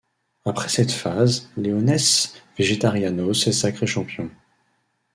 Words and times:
Après 0.45 0.67
cette 0.67 0.91
phase 0.91 1.51
Leones 1.57 1.99
Vegetarianos 2.57 3.33
est 3.47 3.51
sacré 3.51 3.85
champion. 3.85 4.31